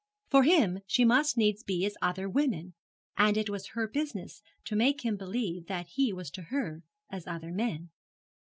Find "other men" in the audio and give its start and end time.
7.27-7.91